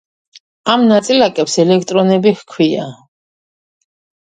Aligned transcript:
ამ 0.75 0.85
ნაწილაკებს 0.91 1.59
ელექტრონები 1.65 2.35
ჰქვია. 2.41 2.89